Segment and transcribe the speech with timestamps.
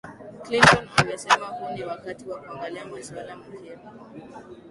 [0.43, 3.77] clinton amesema huu ni wakati wa kuangalia masuala muhimu